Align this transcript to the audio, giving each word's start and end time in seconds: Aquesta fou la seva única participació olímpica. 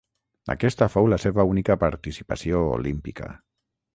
Aquesta 0.53 0.87
fou 0.93 1.09
la 1.13 1.19
seva 1.25 1.45
única 1.51 1.77
participació 1.85 2.65
olímpica. 2.79 3.29